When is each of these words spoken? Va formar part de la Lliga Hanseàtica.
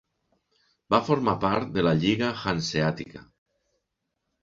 Va 0.93 0.99
formar 1.09 1.35
part 1.45 1.71
de 1.77 1.85
la 1.89 1.93
Lliga 2.01 2.33
Hanseàtica. 2.55 3.27